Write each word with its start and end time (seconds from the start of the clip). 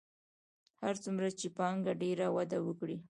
هر 0.81 0.95
څومره 1.03 1.27
چې 1.39 1.47
پانګه 1.57 1.93
ډېره 2.01 2.27
وده 2.35 2.59
وکړي 2.67 2.97